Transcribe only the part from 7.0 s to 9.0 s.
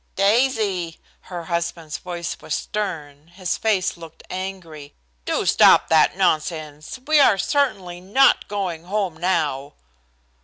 We are certainly not going